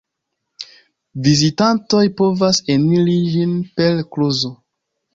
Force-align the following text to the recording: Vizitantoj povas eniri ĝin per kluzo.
Vizitantoj 1.27 2.01
povas 2.23 2.63
eniri 2.79 3.21
ĝin 3.37 3.57
per 3.79 4.05
kluzo. 4.15 4.57